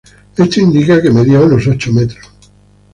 Esto 0.35 0.59
indica 0.59 0.99
que 0.99 1.11
medía 1.11 1.41
unos 1.47 1.67
ocho 1.67 1.93
metros. 1.93 2.25